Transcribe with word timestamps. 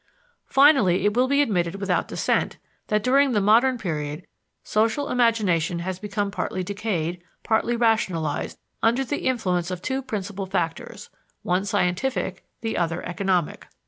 Finally, 0.47 1.05
it 1.05 1.13
will 1.13 1.27
be 1.27 1.43
admitted 1.43 1.75
without 1.75 2.07
dissent 2.07 2.57
that 2.87 3.03
during 3.03 3.33
the 3.33 3.39
modern 3.39 3.77
period 3.77 4.25
social 4.63 5.09
imagination 5.11 5.77
has 5.77 5.99
become 5.99 6.31
partly 6.31 6.63
decayed, 6.63 7.21
partly 7.43 7.75
rationalized, 7.75 8.57
under 8.81 9.05
the 9.05 9.27
influence 9.27 9.69
of 9.69 9.79
two 9.79 10.01
principal 10.01 10.47
factors 10.47 11.11
one 11.43 11.65
scientific, 11.65 12.43
the 12.61 12.75
other 12.75 13.05
economic. 13.07 13.67